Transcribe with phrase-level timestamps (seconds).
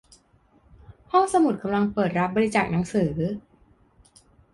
[1.11, 3.11] ห้องสมุดกำลังเปิดรับบริจาคหนังสือ